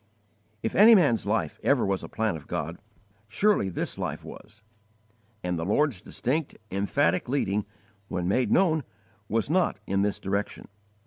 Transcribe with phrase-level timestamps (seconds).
[0.63, 2.79] If any man's life ever was a plan of God,
[3.27, 4.63] surely this life was;
[5.43, 7.67] and the Lord's distinct, emphatic leading,
[8.07, 8.83] when made known,
[9.29, 10.69] was not in this direction.